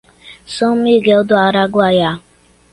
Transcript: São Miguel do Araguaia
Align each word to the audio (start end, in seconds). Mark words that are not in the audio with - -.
São 0.47 0.75
Miguel 0.75 1.23
do 1.23 1.35
Araguaia 1.37 2.19